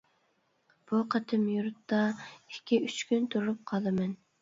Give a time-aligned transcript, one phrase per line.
[0.91, 4.23] بۇ قېتىم يۇرتتا ئىككى-ئۈچ كۈن تۇرۇپ قالىمەن.